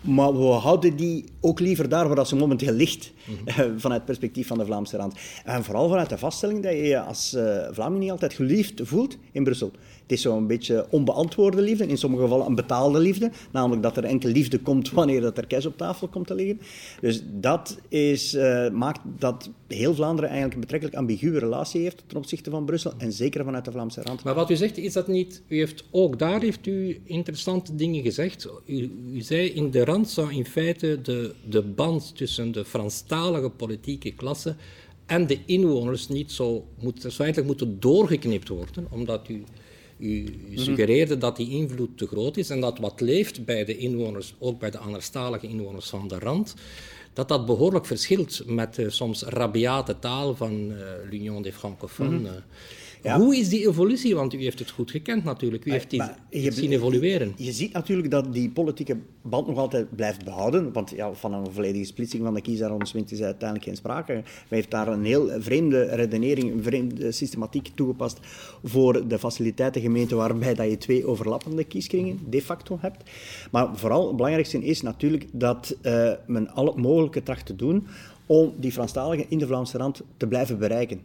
Maar 0.00 0.32
we 0.32 0.44
houden 0.44 0.96
die 0.96 1.24
ook 1.40 1.60
liever 1.60 1.88
daar 1.88 2.14
waar 2.14 2.26
ze 2.26 2.36
momenteel 2.36 2.72
ligt, 2.72 3.12
mm 3.26 3.36
vanuit 3.56 4.00
het 4.00 4.04
perspectief 4.04 4.46
van 4.46 4.58
de 4.58 4.64
Vlaamse 4.64 4.96
rand. 4.96 5.14
En 5.44 5.64
vooral 5.64 5.88
vanuit 5.88 6.08
de 6.08 6.18
vaststelling 6.18 6.62
dat 6.62 6.72
je 6.72 6.82
je 6.82 7.00
als 7.00 7.34
uh, 7.34 7.68
Vlaming 7.70 8.00
niet 8.02 8.10
altijd 8.10 8.32
geliefd 8.32 8.80
voelt 8.82 9.16
in 9.32 9.44
Brussel. 9.44 9.70
Het 10.08 10.16
is 10.16 10.22
zo'n 10.22 10.46
beetje 10.46 10.86
onbeantwoorde 10.90 11.62
liefde, 11.62 11.86
in 11.86 11.98
sommige 11.98 12.22
gevallen 12.22 12.46
een 12.46 12.54
betaalde 12.54 12.98
liefde. 12.98 13.30
Namelijk 13.50 13.82
dat 13.82 13.96
er 13.96 14.04
enkel 14.04 14.30
liefde 14.30 14.58
komt 14.58 14.90
wanneer 14.90 15.20
dat 15.20 15.38
er 15.38 15.46
cash 15.46 15.64
op 15.64 15.76
tafel 15.76 16.08
komt 16.08 16.26
te 16.26 16.34
liggen. 16.34 16.60
Dus 17.00 17.22
dat 17.40 17.78
is, 17.88 18.34
uh, 18.34 18.70
maakt 18.70 19.00
dat 19.18 19.50
heel 19.66 19.94
Vlaanderen 19.94 20.30
eigenlijk 20.30 20.54
een 20.54 20.60
betrekkelijk 20.60 20.98
ambiguë 20.98 21.38
relatie 21.38 21.80
heeft 21.80 22.02
ten 22.06 22.16
opzichte 22.16 22.50
van 22.50 22.64
Brussel. 22.64 22.92
En 22.98 23.12
zeker 23.12 23.44
vanuit 23.44 23.64
de 23.64 23.70
Vlaamse 23.70 24.02
rand. 24.02 24.22
Maar 24.22 24.34
wat 24.34 24.50
u 24.50 24.56
zegt, 24.56 24.76
is 24.76 24.92
dat 24.92 25.08
niet... 25.08 25.42
U 25.48 25.56
heeft, 25.56 25.84
ook 25.90 26.18
daar 26.18 26.40
heeft 26.40 26.66
u 26.66 27.00
interessante 27.04 27.74
dingen 27.74 28.02
gezegd. 28.02 28.48
U, 28.66 28.90
u 29.12 29.20
zei, 29.20 29.48
in 29.48 29.70
de 29.70 29.84
rand 29.84 30.08
zou 30.08 30.34
in 30.34 30.46
feite 30.46 30.98
de, 31.02 31.34
de 31.48 31.62
band 31.62 32.16
tussen 32.16 32.52
de 32.52 32.64
Franstalige 32.64 33.50
politieke 33.50 34.12
klasse 34.12 34.54
en 35.06 35.26
de 35.26 35.38
inwoners 35.46 36.08
niet 36.08 36.32
zo, 36.32 36.66
moet, 36.80 37.00
zou 37.00 37.14
eigenlijk 37.16 37.46
moeten 37.46 37.80
doorgeknipt 37.80 38.48
worden, 38.48 38.86
omdat 38.90 39.28
u 39.28 39.44
u, 39.98 40.22
mhm. 40.22 40.58
suggereerde 40.58 41.18
dat 41.18 41.36
die 41.36 41.50
invloed 41.50 41.98
te 41.98 42.06
groot 42.06 42.36
is 42.36 42.50
en 42.50 42.60
dat 42.60 42.78
wat 42.78 43.00
leeft 43.00 43.44
bij 43.44 43.64
de 43.64 43.76
inwoners, 43.76 44.34
ook 44.38 44.58
bij 44.58 44.70
de 44.70 44.78
anderstalige 44.78 45.46
inwoners 45.46 45.88
van 45.88 46.08
de 46.08 46.18
rand, 46.18 46.54
dat 47.12 47.28
dat 47.28 47.46
behoorlijk 47.46 47.86
verschilt 47.86 48.42
met 48.46 48.74
de 48.74 48.90
soms 48.90 49.22
rabiate 49.22 49.98
taal 49.98 50.34
van 50.34 50.70
uh, 50.70 50.76
l'Union 51.10 51.42
des 51.42 51.54
Francophones. 51.54 52.30
Hoe 53.02 53.36
is 53.36 53.48
die 53.48 53.68
evolutie? 53.68 54.14
Want 54.14 54.34
u 54.34 54.42
heeft 54.42 54.58
het 54.58 54.70
goed 54.70 54.90
gekend 54.90 55.24
natuurlijk. 55.24 55.64
U 55.64 55.70
heeft 55.70 55.90
die 55.90 56.02
je, 56.30 56.52
zien 56.52 56.72
evolueren. 56.72 57.32
Je 57.36 57.52
ziet 57.52 57.72
natuurlijk 57.72 58.10
dat 58.10 58.32
die 58.32 58.50
politieke 58.50 58.96
band 59.22 59.46
nog 59.46 59.58
altijd 59.58 59.96
blijft 59.96 60.24
behouden. 60.24 60.72
Want 60.72 60.90
ja, 60.90 61.12
van 61.12 61.32
een 61.32 61.52
volledige 61.52 61.84
splitsing 61.84 62.24
van 62.24 62.34
de 62.34 62.40
kiesarrondement 62.40 63.12
is 63.12 63.22
uiteindelijk 63.22 63.68
geen 63.68 63.76
sprake. 63.76 64.12
Wij 64.12 64.24
heeft 64.48 64.70
daar 64.70 64.88
een 64.88 65.04
heel 65.04 65.30
vreemde 65.38 65.82
redenering, 65.82 66.52
een 66.52 66.62
vreemde 66.62 67.12
systematiek 67.12 67.70
toegepast 67.74 68.18
voor 68.64 69.08
de 69.08 69.18
faciliteitengemeente 69.18 70.14
waarbij 70.14 70.54
dat 70.54 70.70
je 70.70 70.78
twee 70.78 71.06
overlappende 71.06 71.64
kieskringen 71.64 72.18
de 72.28 72.42
facto 72.42 72.78
hebt. 72.80 73.10
Maar 73.50 73.76
vooral 73.76 74.06
het 74.06 74.16
belangrijkste 74.16 74.64
is 74.64 74.82
natuurlijk 74.82 75.26
dat 75.32 75.76
uh, 75.82 76.12
men 76.26 76.50
al 76.50 76.66
het 76.66 76.76
mogelijke 76.76 77.22
tracht 77.22 77.46
te 77.46 77.56
doen 77.56 77.86
om 78.26 78.54
die 78.56 78.72
Franstaligen 78.72 79.26
in 79.28 79.38
de 79.38 79.46
Vlaamse 79.46 79.78
rand 79.78 80.02
te 80.16 80.26
blijven 80.26 80.58
bereiken. 80.58 81.00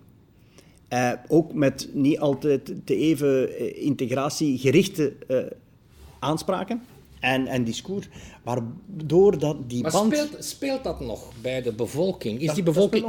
Uh, 0.93 1.11
ook 1.27 1.53
met 1.53 1.89
niet 1.93 2.19
altijd 2.19 2.73
te 2.85 2.95
even 2.95 3.61
uh, 3.61 3.83
integratiegerichte 3.83 5.13
uh, 5.27 5.37
aanspraken 6.19 6.81
en, 7.19 7.47
en 7.47 7.63
discours, 7.63 8.09
waardoor 8.43 9.37
dat 9.39 9.69
die 9.69 9.81
maar 9.81 9.91
band... 9.91 10.15
Speelt, 10.15 10.45
speelt 10.45 10.83
dat 10.83 10.99
nog 10.99 11.31
bij 11.41 11.61
de 11.61 11.71
bevolking? 11.71 12.39
Is 12.39 12.53
die 12.53 12.63
bevolking... 12.63 13.05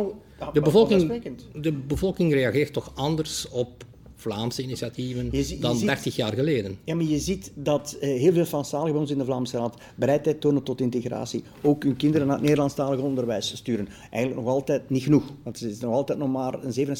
de, 0.52 0.60
bevolking 0.60 1.22
de 1.52 1.72
bevolking 1.72 2.32
reageert 2.32 2.72
toch 2.72 2.92
anders 2.94 3.48
op 3.48 3.84
Vlaamse 4.16 4.62
initiatieven 4.62 5.60
dan 5.60 5.78
30 5.78 6.16
jaar 6.16 6.32
geleden. 6.32 6.78
Ja, 6.84 6.94
maar 6.94 7.04
je 7.04 7.18
ziet 7.18 7.52
dat 7.54 7.96
uh, 7.96 8.00
heel 8.00 8.32
veel 8.32 8.44
Franstaligen 8.44 8.92
bij 8.92 9.00
ons 9.00 9.10
in 9.10 9.18
de 9.18 9.24
Vlaamse 9.24 9.56
Raad 9.56 9.80
bereidheid 9.96 10.40
tonen 10.40 10.62
tot 10.62 10.80
integratie. 10.80 11.42
Ook 11.62 11.82
hun 11.82 11.96
kinderen 11.96 12.26
naar 12.26 12.36
het 12.36 12.44
Nederlandstalig 12.44 13.00
onderwijs 13.00 13.56
sturen. 13.56 13.88
Eigenlijk 14.10 14.44
nog 14.44 14.54
altijd 14.54 14.90
niet 14.90 15.02
genoeg, 15.02 15.24
want 15.42 15.60
het 15.60 15.70
is 15.70 15.80
nog 15.80 15.92
altijd 15.92 16.18
nog 16.18 16.28
maar 16.28 16.64
een 16.64 16.98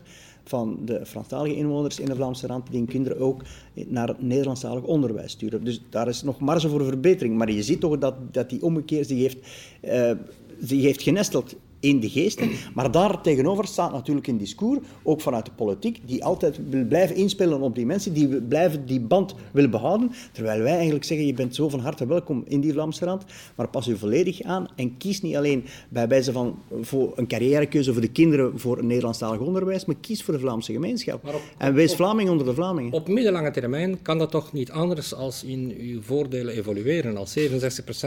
67% 0.00 0.02
van 0.44 0.78
de 0.84 1.06
Franstalige 1.06 1.56
inwoners 1.56 2.00
in 2.00 2.06
de 2.06 2.14
Vlaamse 2.14 2.46
Rand 2.46 2.66
die 2.70 2.78
hun 2.78 2.88
kinderen 2.88 3.18
ook 3.18 3.42
naar 3.74 4.08
het 4.08 4.22
Nederlandstalig 4.22 4.82
onderwijs 4.82 5.32
sturen. 5.32 5.64
Dus 5.64 5.82
daar 5.90 6.08
is 6.08 6.22
nog 6.22 6.40
marge 6.40 6.68
voor 6.68 6.84
verbetering. 6.84 7.36
Maar 7.36 7.50
je 7.50 7.62
ziet 7.62 7.80
toch 7.80 7.98
dat, 7.98 8.14
dat 8.34 8.50
die 8.50 8.62
ommekeer 8.62 9.04
zich 9.04 9.18
heeft, 9.18 9.38
uh, 9.84 10.10
zich 10.60 10.82
heeft 10.82 11.02
genesteld 11.02 11.54
in 11.82 12.00
de 12.00 12.10
geesten. 12.10 12.50
Maar 12.74 12.90
daar 12.90 13.20
tegenover 13.20 13.66
staat 13.66 13.92
natuurlijk 13.92 14.26
een 14.26 14.38
discours, 14.38 14.78
ook 15.02 15.20
vanuit 15.20 15.44
de 15.44 15.50
politiek, 15.56 16.00
die 16.06 16.24
altijd 16.24 16.60
wil 16.70 16.84
blijven 16.84 17.16
inspelen 17.16 17.60
op 17.60 17.74
die 17.74 17.86
mensen, 17.86 18.12
die 18.12 18.42
blijven 18.42 18.86
die 18.86 19.00
band 19.00 19.34
willen 19.52 19.70
behouden. 19.70 20.12
Terwijl 20.32 20.62
wij 20.62 20.74
eigenlijk 20.74 21.04
zeggen, 21.04 21.26
je 21.26 21.34
bent 21.34 21.54
zo 21.54 21.68
van 21.68 21.80
harte 21.80 22.06
welkom 22.06 22.42
in 22.46 22.60
die 22.60 22.72
Vlaamse 22.72 23.04
rand, 23.04 23.24
maar 23.54 23.68
pas 23.68 23.86
u 23.86 23.96
volledig 23.96 24.42
aan 24.42 24.66
en 24.76 24.96
kies 24.96 25.20
niet 25.20 25.36
alleen 25.36 25.64
bij 25.88 26.08
wijze 26.08 26.32
van 26.32 26.58
voor 26.80 27.12
een 27.16 27.26
carrièrekeuze 27.26 27.92
voor 27.92 28.02
de 28.02 28.12
kinderen 28.12 28.58
voor 28.58 28.78
een 28.78 28.86
Nederlandstalig 28.86 29.40
onderwijs, 29.40 29.84
maar 29.84 29.96
kies 30.00 30.22
voor 30.22 30.34
de 30.34 30.40
Vlaamse 30.40 30.72
gemeenschap. 30.72 31.40
en 31.58 31.74
wees 31.74 31.94
Vlaming 31.94 32.30
onder 32.30 32.46
de 32.46 32.54
Vlamingen. 32.54 32.92
Op 32.92 33.08
middellange 33.08 33.50
termijn 33.50 34.02
kan 34.02 34.18
dat 34.18 34.30
toch 34.30 34.52
niet 34.52 34.70
anders 34.70 35.14
als 35.14 35.44
in 35.44 35.74
uw 35.78 36.02
voordelen 36.02 36.54
evolueren. 36.54 37.16
Als 37.16 37.38
67% 37.38 37.42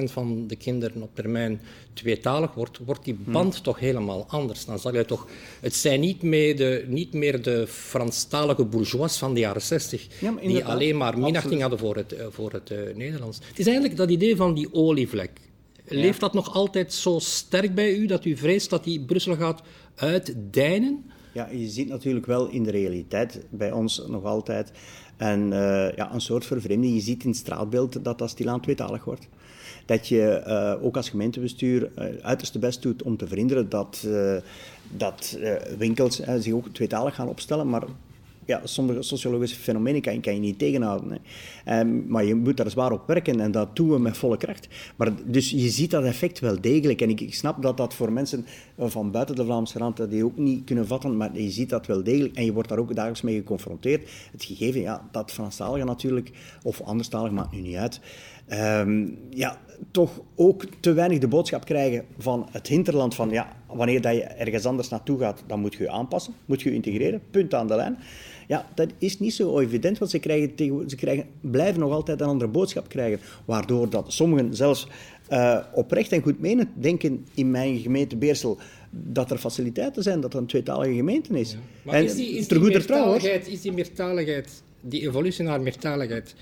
van 0.03 0.47
de 0.47 0.55
kinderen 0.55 1.01
op 1.01 1.09
termijn 1.13 1.61
tweetalig 1.93 2.53
wordt, 2.53 2.79
wordt 2.85 3.05
die 3.05 3.17
band 3.25 3.63
toch 3.65 3.79
helemaal 3.79 4.25
anders. 4.27 4.65
Dan 4.65 4.79
zal 4.79 4.93
je 4.93 5.05
toch, 5.05 5.27
het 5.61 5.75
zijn 5.75 5.99
niet 5.99 6.21
meer 6.21 6.55
de, 6.55 6.85
niet 6.87 7.13
meer 7.13 7.41
de 7.41 7.67
Franstalige 7.67 8.65
bourgeois 8.65 9.17
van 9.17 9.33
de 9.33 9.39
jaren 9.39 9.61
60, 9.61 10.07
die 10.41 10.65
alleen 10.65 10.97
maar 10.97 11.19
minachting 11.19 11.61
hadden 11.61 11.79
voor 11.79 11.95
het, 11.95 12.11
eh, 12.11 12.25
voor 12.29 12.51
het 12.51 12.69
uh, 12.69 12.95
Nederlands. 12.95 13.39
Het 13.47 13.59
is 13.59 13.65
eigenlijk 13.65 13.97
dat 13.97 14.09
idee 14.09 14.35
van 14.35 14.53
die 14.53 14.73
olievlek. 14.73 15.31
Leeft 15.87 16.19
dat 16.19 16.33
nog 16.33 16.53
altijd 16.53 16.93
zo 16.93 17.19
sterk 17.19 17.75
bij 17.75 17.95
u 17.95 18.05
dat 18.05 18.25
u 18.25 18.37
vreest 18.37 18.69
dat 18.69 18.83
die 18.83 19.05
Brussel 19.05 19.35
gaat 19.35 19.61
uitdijnen? 19.95 21.05
Ja, 21.33 21.49
je 21.51 21.67
ziet 21.67 21.87
natuurlijk 21.87 22.25
wel 22.25 22.47
in 22.47 22.63
de 22.63 22.71
realiteit 22.71 23.45
bij 23.49 23.71
ons 23.71 24.03
nog 24.07 24.23
altijd 24.23 24.71
en, 25.17 25.51
uh, 25.51 25.91
ja, 25.95 26.13
een 26.13 26.21
soort 26.21 26.45
vervreemding. 26.45 26.93
Je 26.93 27.01
ziet 27.01 27.23
in 27.23 27.29
het 27.29 27.37
straatbeeld 27.37 28.03
dat 28.03 28.17
dat 28.17 28.29
stilaan 28.29 28.61
tweetalig 28.61 29.03
wordt. 29.03 29.27
Dat 29.85 30.07
je 30.07 30.43
uh, 30.47 30.85
ook 30.85 30.97
als 30.97 31.09
gemeentebestuur 31.09 31.91
uh, 31.97 32.05
uiterste 32.21 32.59
best 32.59 32.81
doet 32.81 33.03
om 33.03 33.17
te 33.17 33.27
verhinderen 33.27 33.69
dat, 33.69 34.07
dat 34.91 35.37
winkels 35.77 36.21
zich 36.39 36.53
ook 36.53 36.67
tweetalig 36.67 37.15
gaan 37.15 37.27
opstellen. 37.27 37.69
Maar 37.69 37.83
ja, 38.45 38.61
sommige 38.63 39.01
sociologische 39.01 39.59
fenomenen 39.59 40.01
kan, 40.01 40.33
je 40.33 40.39
niet 40.39 40.59
tegenhouden. 40.59 41.19
Hè. 41.63 41.79
Um, 41.79 42.05
maar 42.07 42.25
je 42.25 42.35
moet 42.35 42.57
daar 42.57 42.69
zwaar 42.69 42.91
op 42.91 43.07
werken 43.07 43.39
en 43.39 43.51
dat 43.51 43.75
doen 43.75 43.89
we 43.89 43.99
met 43.99 44.17
volle 44.17 44.37
kracht. 44.37 44.67
Maar, 44.95 45.11
dus 45.25 45.49
je 45.49 45.69
ziet 45.69 45.91
dat 45.91 46.03
effect 46.03 46.39
wel 46.39 46.61
degelijk. 46.61 47.01
En 47.01 47.09
ik, 47.09 47.21
ik 47.21 47.33
snap 47.33 47.61
dat 47.61 47.77
dat 47.77 47.93
voor 47.93 48.11
mensen 48.11 48.45
van 48.77 49.11
buiten 49.11 49.35
de 49.35 49.45
Vlaamse 49.45 49.77
rand 49.77 49.97
dat 49.97 50.11
die 50.11 50.25
ook 50.25 50.37
niet 50.37 50.63
kunnen 50.63 50.87
vatten, 50.87 51.17
maar 51.17 51.39
je 51.39 51.51
ziet 51.51 51.69
dat 51.69 51.85
wel 51.85 52.03
degelijk 52.03 52.35
en 52.35 52.45
je 52.45 52.53
wordt 52.53 52.69
daar 52.69 52.79
ook 52.79 52.95
dagelijks 52.95 53.21
mee 53.21 53.35
geconfronteerd. 53.35 54.09
Het 54.31 54.43
gegeven 54.43 54.81
ja, 54.81 55.07
dat 55.11 55.31
Franstaligen 55.31 55.85
natuurlijk, 55.85 56.31
of 56.63 56.81
anderstalig, 56.81 57.31
maakt 57.31 57.51
nu 57.51 57.61
niet 57.61 57.75
uit, 57.75 57.99
um, 58.51 59.17
ja, 59.29 59.59
toch 59.91 60.21
ook 60.35 60.65
te 60.79 60.93
weinig 60.93 61.19
de 61.19 61.27
boodschap 61.27 61.65
krijgen 61.65 62.05
van 62.17 62.47
het 62.51 62.67
hinterland 62.67 63.15
van 63.15 63.29
ja, 63.29 63.55
wanneer 63.67 64.01
dat 64.01 64.13
je 64.13 64.23
ergens 64.23 64.65
anders 64.65 64.89
naartoe 64.89 65.19
gaat, 65.19 65.43
dan 65.47 65.59
moet 65.59 65.73
je 65.73 65.83
je 65.83 65.89
aanpassen, 65.89 66.33
moet 66.45 66.61
je 66.61 66.69
je 66.69 66.75
integreren, 66.75 67.21
punt 67.31 67.53
aan 67.53 67.67
de 67.67 67.75
lijn. 67.75 67.97
Ja, 68.47 68.65
dat 68.75 68.89
is 68.97 69.19
niet 69.19 69.33
zo 69.33 69.59
evident, 69.59 69.97
want 69.97 70.11
ze, 70.11 70.19
krijgen 70.19 70.51
ze 70.87 70.95
krijgen, 70.95 71.25
blijven 71.41 71.79
nog 71.79 71.91
altijd 71.91 72.21
een 72.21 72.27
andere 72.27 72.51
boodschap 72.51 72.89
krijgen. 72.89 73.19
Waardoor 73.45 73.89
dat 73.89 74.13
sommigen 74.13 74.55
zelfs 74.55 74.87
uh, 75.29 75.59
oprecht 75.73 76.11
en 76.11 76.21
goed 76.21 76.39
menen 76.39 76.71
denken 76.73 77.25
in 77.33 77.51
mijn 77.51 77.79
gemeente 77.79 78.15
Beersel 78.15 78.57
dat 78.91 79.31
er 79.31 79.37
faciliteiten 79.37 80.03
zijn, 80.03 80.21
dat 80.21 80.33
er 80.33 80.39
een 80.39 80.45
tweetalige 80.45 80.93
gemeente 80.93 81.39
is. 81.39 81.51
Ja. 81.51 81.57
Maar 81.81 81.95
en 81.95 82.03
is 82.03 82.15
die, 82.15 82.37
is 82.37 82.47
die 82.47 82.59
meertaligheid, 82.59 83.47
is 83.47 83.61
die 83.61 83.71
meertaligheid, 83.71 84.63
die 84.81 85.01
evolutie 85.07 85.43
naar 85.43 85.61
meertaligheid, 85.61 86.35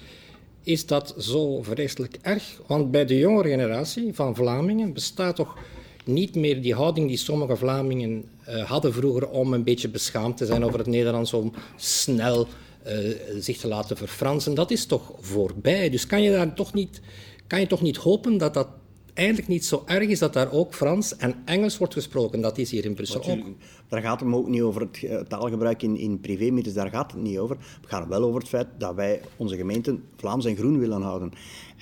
is 0.63 0.85
dat 0.85 1.15
zo 1.17 1.61
vreselijk 1.61 2.17
erg? 2.21 2.61
Want 2.67 2.91
bij 2.91 3.05
de 3.05 3.17
jongere 3.17 3.49
generatie 3.49 4.13
van 4.13 4.35
Vlamingen 4.35 4.93
bestaat 4.93 5.35
toch 5.35 5.57
niet 6.05 6.35
meer 6.35 6.61
die 6.61 6.73
houding 6.73 7.07
die 7.07 7.17
sommige 7.17 7.55
Vlamingen 7.55 8.23
uh, 8.49 8.63
hadden 8.63 8.93
vroeger 8.93 9.29
om 9.29 9.53
een 9.53 9.63
beetje 9.63 9.89
beschaamd 9.89 10.37
te 10.37 10.45
zijn 10.45 10.65
over 10.65 10.77
het 10.77 10.87
Nederlands, 10.87 11.33
om 11.33 11.53
snel 11.75 12.47
uh, 12.87 12.93
zich 13.39 13.57
te 13.57 13.67
laten 13.67 13.97
verfransen. 13.97 14.53
Dat 14.53 14.71
is 14.71 14.85
toch 14.85 15.13
voorbij. 15.19 15.89
Dus 15.89 16.07
kan 16.07 16.21
je 16.21 16.31
daar 16.31 16.53
toch 16.53 16.73
niet, 16.73 17.01
kan 17.47 17.59
je 17.59 17.67
toch 17.67 17.81
niet 17.81 17.97
hopen 17.97 18.37
dat 18.37 18.53
dat 18.53 18.67
eigenlijk 19.13 19.47
niet 19.47 19.65
zo 19.65 19.83
erg 19.85 20.07
is 20.07 20.19
dat 20.19 20.33
daar 20.33 20.51
ook 20.51 20.73
Frans 20.73 21.15
en 21.15 21.35
Engels 21.45 21.77
wordt 21.77 21.93
gesproken. 21.93 22.41
Dat 22.41 22.57
is 22.57 22.71
hier 22.71 22.85
in 22.85 22.93
Brussel 22.93 23.23
ook. 23.23 23.45
Daar 23.87 24.01
gaat 24.01 24.19
het 24.19 24.33
ook 24.33 24.47
niet 24.47 24.61
over 24.61 24.81
het 24.81 25.03
eh, 25.03 25.19
taalgebruik 25.19 25.81
in, 25.81 25.97
in 25.97 26.19
privémeetings, 26.19 26.77
daar 26.77 26.89
gaat 26.89 27.11
het 27.11 27.21
niet 27.21 27.37
over. 27.37 27.57
We 27.57 27.87
gaan 27.87 28.07
wel 28.09 28.23
over 28.23 28.39
het 28.39 28.49
feit 28.49 28.67
dat 28.77 28.95
wij 28.95 29.21
onze 29.37 29.55
gemeenten 29.55 30.03
Vlaams 30.15 30.45
en 30.45 30.55
groen 30.55 30.79
willen 30.79 31.01
houden. 31.01 31.31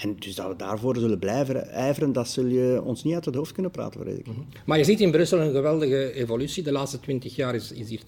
En 0.02 0.16
dus 0.20 0.36
dat 0.36 0.48
we 0.48 0.56
daarvoor 0.56 0.96
zullen 0.96 1.20
blijven 1.20 1.70
ijveren, 1.70 2.14
dat 2.14 2.28
zul 2.28 2.46
je 2.46 2.82
ons 2.84 3.04
niet 3.04 3.14
uit 3.14 3.26
het 3.26 3.36
hoofd 3.36 3.52
kunnen 3.52 3.72
praten, 3.72 4.02
vrees 4.02 4.18
ik. 4.18 4.28
Mm 4.28 4.46
Maar 4.66 4.78
je 4.78 4.84
ziet 4.84 5.00
in 5.00 5.12
Brussel 5.12 5.40
een 5.40 5.52
geweldige 5.52 6.14
evolutie. 6.14 6.64
De 6.64 6.72
laatste 6.72 7.00
twintig 7.00 7.36
jaar 7.36 7.56
is, 7.56 7.72
is 7.72 7.90
hier 7.90 8.02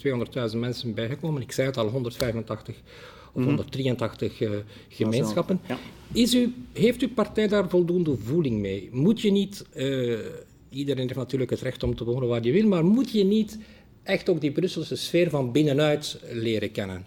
200.000 0.52 0.58
mensen 0.58 0.94
bijgekomen. 0.94 1.42
Ik 1.42 1.52
zei 1.52 1.68
het 1.68 1.78
al, 1.78 1.88
185 1.88 2.76
of 3.34 3.44
183 3.44 4.42
uh, 4.42 4.50
gemeenschappen. 4.90 5.60
Ja. 5.68 5.78
Is 6.12 6.34
u, 6.34 6.54
heeft 6.74 7.02
uw 7.02 7.14
partij 7.14 7.48
daar 7.48 7.70
voldoende 7.70 8.18
voeling 8.18 8.60
mee? 8.60 8.90
Moet 8.92 9.22
je 9.22 9.32
niet, 9.32 9.66
uh, 9.76 10.18
iedereen 10.70 11.04
heeft 11.04 11.16
natuurlijk 11.16 11.52
het 11.52 11.62
recht 11.62 11.84
om 11.84 11.96
te 11.96 12.04
wonen 12.04 12.28
waar 12.28 12.44
je 12.44 12.52
wil, 12.52 12.68
maar 12.68 12.86
moet 12.86 13.12
je 13.12 13.24
niet 13.24 13.58
echt 14.04 14.30
ook 14.30 14.42
die 14.42 14.52
Brusselse 14.52 14.96
sfeer 14.96 15.30
van 15.30 15.52
binnenuit 15.52 16.20
leren 16.32 16.72
kennen? 16.72 17.06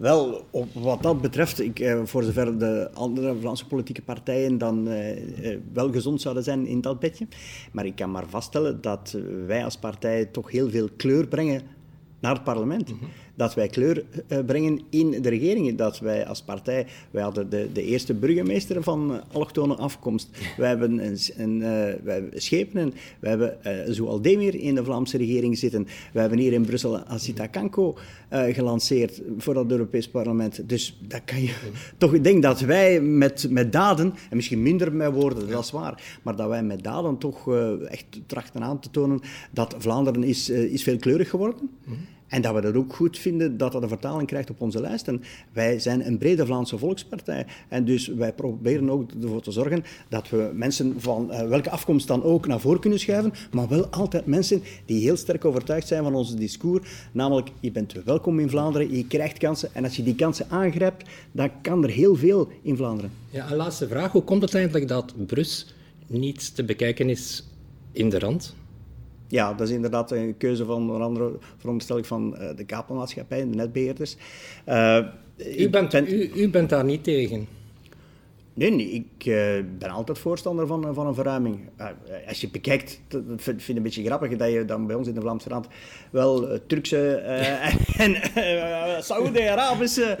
Wel, 0.00 0.46
op 0.50 0.68
wat 0.72 1.02
dat 1.02 1.20
betreft, 1.20 1.60
ik, 1.60 1.78
eh, 1.78 2.00
voor 2.04 2.22
zover 2.22 2.58
de 2.58 2.90
andere 2.94 3.36
Vlaamse 3.40 3.66
politieke 3.66 4.02
partijen 4.02 4.58
dan 4.58 4.88
eh, 4.88 5.52
eh, 5.52 5.58
wel 5.72 5.92
gezond 5.92 6.20
zouden 6.20 6.42
zijn 6.42 6.66
in 6.66 6.80
dat 6.80 7.00
bedje. 7.00 7.26
Maar 7.72 7.86
ik 7.86 7.94
kan 7.94 8.10
maar 8.10 8.26
vaststellen 8.28 8.80
dat 8.80 9.16
wij 9.46 9.64
als 9.64 9.76
partij 9.76 10.24
toch 10.24 10.50
heel 10.50 10.70
veel 10.70 10.88
kleur 10.96 11.26
brengen 11.26 11.62
naar 12.20 12.34
het 12.34 12.44
parlement. 12.44 12.88
Mhm 12.88 13.04
dat 13.34 13.54
wij 13.54 13.68
kleur 13.68 14.04
uh, 14.28 14.38
brengen 14.46 14.80
in 14.90 15.10
de 15.10 15.28
regeringen. 15.28 15.76
Dat 15.76 15.98
wij 15.98 16.26
als 16.26 16.42
partij, 16.42 16.86
wij 17.10 17.22
hadden 17.22 17.50
de, 17.50 17.68
de 17.72 17.82
eerste 17.82 18.14
burgemeester 18.14 18.82
van 18.82 19.12
uh, 19.12 19.18
allochtone 19.32 19.74
afkomst. 19.74 20.28
Wij 20.56 20.68
hebben 20.68 21.16
een, 21.36 21.60
uh, 21.60 21.66
wij 22.02 22.24
Schepenen, 22.34 22.92
we 23.18 23.28
hebben 23.28 23.58
uh, 23.66 23.72
Zoaldemir 23.86 24.54
in 24.54 24.74
de 24.74 24.84
Vlaamse 24.84 25.16
regering 25.16 25.58
zitten. 25.58 25.86
We 26.12 26.20
hebben 26.20 26.38
hier 26.38 26.52
in 26.52 26.64
Brussel 26.64 26.98
Asita 26.98 27.46
Kanko 27.46 27.98
gelanceerd 28.30 29.22
voor 29.38 29.56
het 29.56 29.70
Europees 29.70 30.08
Parlement. 30.08 30.68
Dus 30.68 30.98
dat 31.08 31.20
kan 31.24 31.42
je 31.42 31.54
toch, 31.98 32.14
ik 32.14 32.24
denk 32.24 32.42
dat 32.42 32.60
wij 32.60 33.00
met, 33.00 33.46
met 33.50 33.72
daden, 33.72 34.14
en 34.30 34.36
misschien 34.36 34.62
minder 34.62 34.92
met 34.92 35.12
woorden, 35.12 35.48
dat 35.48 35.64
is 35.64 35.70
waar, 35.70 36.18
maar 36.22 36.36
dat 36.36 36.48
wij 36.48 36.62
met 36.62 36.82
daden 36.82 37.18
toch 37.18 37.54
echt 37.84 38.20
trachten 38.26 38.62
aan 38.62 38.80
te 38.80 38.90
tonen 38.90 39.20
dat 39.50 39.74
Vlaanderen 39.78 40.24
is, 40.24 40.48
is 40.48 40.82
veel 40.82 40.96
kleurig 40.96 41.30
geworden. 41.30 41.70
Mm 41.84 41.96
en 42.30 42.42
dat 42.42 42.54
we 42.54 42.60
dat 42.60 42.74
ook 42.74 42.94
goed 42.94 43.18
vinden 43.18 43.56
dat 43.56 43.72
dat 43.72 43.82
een 43.82 43.88
vertaling 43.88 44.28
krijgt 44.28 44.50
op 44.50 44.60
onze 44.60 44.80
lijsten. 44.80 45.22
Wij 45.52 45.78
zijn 45.78 46.06
een 46.06 46.18
brede 46.18 46.46
Vlaamse 46.46 46.78
volkspartij. 46.78 47.46
En 47.68 47.84
dus 47.84 48.06
wij 48.06 48.32
proberen 48.32 48.90
ook 48.90 49.10
ervoor 49.22 49.42
te 49.42 49.50
zorgen 49.50 49.84
dat 50.08 50.28
we 50.28 50.50
mensen 50.54 50.94
van 50.98 51.28
uh, 51.30 51.48
welke 51.48 51.70
afkomst 51.70 52.06
dan 52.06 52.22
ook 52.22 52.46
naar 52.46 52.60
voren 52.60 52.80
kunnen 52.80 52.98
schuiven. 52.98 53.32
Maar 53.52 53.68
wel 53.68 53.86
altijd 53.86 54.26
mensen 54.26 54.62
die 54.84 55.00
heel 55.00 55.16
sterk 55.16 55.44
overtuigd 55.44 55.88
zijn 55.88 56.02
van 56.02 56.14
onze 56.14 56.34
discours. 56.34 56.88
Namelijk, 57.12 57.48
je 57.60 57.70
bent 57.70 57.92
welkom 58.04 58.38
in 58.38 58.50
Vlaanderen, 58.50 58.96
je 58.96 59.06
krijgt 59.06 59.38
kansen. 59.38 59.74
En 59.74 59.84
als 59.84 59.96
je 59.96 60.02
die 60.02 60.14
kansen 60.14 60.46
aangrijpt, 60.48 61.08
dan 61.32 61.50
kan 61.62 61.84
er 61.84 61.90
heel 61.90 62.16
veel 62.16 62.48
in 62.62 62.76
Vlaanderen. 62.76 63.10
Ja, 63.30 63.50
een 63.50 63.56
laatste 63.56 63.88
vraag. 63.88 64.12
Hoe 64.12 64.22
komt 64.22 64.42
het 64.42 64.54
eigenlijk 64.54 64.88
dat 64.88 65.26
Brus 65.26 65.74
niet 66.06 66.54
te 66.54 66.64
bekijken 66.64 67.08
is 67.08 67.44
in 67.92 68.08
de 68.08 68.18
rand? 68.18 68.54
Ja, 69.30 69.54
dat 69.54 69.68
is 69.68 69.74
inderdaad 69.74 70.10
een 70.10 70.36
keuze 70.36 70.64
van 70.64 70.76
onder 70.76 71.00
andere 71.00 71.32
veronderstel 71.56 72.04
van 72.04 72.36
uh, 72.38 72.48
de 72.56 72.64
kabelmaatschappij, 72.64 73.40
de 73.40 73.56
netbeheerders. 73.56 74.16
Uh, 74.68 74.98
u, 75.56 75.70
bent, 75.70 75.90
ben... 75.90 76.06
u, 76.08 76.30
u 76.34 76.50
bent 76.50 76.68
daar 76.68 76.84
niet 76.84 77.04
tegen? 77.04 77.46
Nee, 78.54 78.70
nee 78.70 78.90
ik 78.90 79.26
uh, 79.26 79.64
ben 79.78 79.90
altijd 79.90 80.18
voorstander 80.18 80.66
van, 80.66 80.94
van 80.94 81.06
een 81.06 81.14
verruiming. 81.14 81.68
Uh, 81.78 81.86
als 82.28 82.40
je 82.40 82.50
bekijkt, 82.50 83.00
dat 83.08 83.22
vind 83.36 83.60
ik 83.68 83.76
een 83.76 83.82
beetje 83.82 84.04
grappig 84.04 84.36
dat 84.36 84.50
je 84.50 84.64
dan 84.64 84.86
bij 84.86 84.96
ons 84.96 85.08
in 85.08 85.14
de 85.14 85.20
Vlaamse 85.20 85.48
Rand 85.48 85.66
wel 86.10 86.52
uh, 86.52 86.58
Turkse 86.66 87.14
en 87.96 88.16
Saoedi-Arabische 89.02 90.16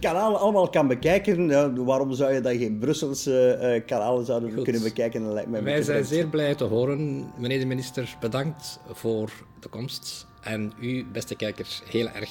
kanalen 0.00 0.40
allemaal 0.40 0.68
kan 0.68 0.88
bekijken. 0.88 1.84
waarom 1.84 2.12
zou 2.12 2.32
je 2.32 2.40
dan 2.40 2.58
geen 2.58 2.78
Brusselse 2.78 3.82
kanalen 3.86 4.24
zouden 4.24 4.52
Goed. 4.52 4.64
kunnen 4.64 4.82
bekijken? 4.82 5.32
lijkt 5.32 5.50
mij 5.50 5.62
Wij 5.62 5.82
zijn 5.82 6.04
zeer 6.04 6.26
blij 6.26 6.54
te 6.54 6.64
horen. 6.64 7.30
Meneer 7.38 7.58
de 7.58 7.66
minister, 7.66 8.16
bedankt 8.20 8.80
voor 8.92 9.30
de 9.60 9.68
komst. 9.68 10.26
En 10.40 10.72
u, 10.80 11.06
beste 11.12 11.36
kijkers, 11.36 11.82
heel 11.84 12.08
erg 12.08 12.30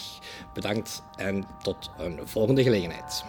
bedankt 0.54 1.04
en 1.16 1.46
tot 1.64 1.92
een 1.98 2.20
volgende 2.24 2.64
gelegenheid. 2.64 3.24